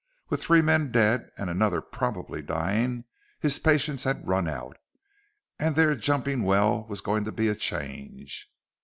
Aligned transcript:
With 0.29 0.41
three 0.41 0.63
men 0.63 0.91
dead 0.91 1.29
and 1.37 1.47
another 1.47 1.79
probably 1.79 2.41
dying, 2.41 3.03
his 3.39 3.59
patience 3.59 4.03
had 4.03 4.27
run 4.27 4.47
out, 4.47 4.77
and 5.59 5.75
there 5.75 5.93
jumping 5.95 6.41
well 6.41 6.85
was 6.87 7.01
going 7.01 7.23
to 7.25 7.31
be 7.31 7.49
a 7.49 7.53
change.... 7.53 8.49